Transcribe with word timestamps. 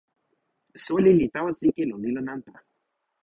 soweli 0.83 1.11
li 1.19 1.25
tawa 1.33 1.51
sike 1.59 1.83
lon 1.89 2.03
ilo 2.09 2.21
nanpa. 2.27 2.53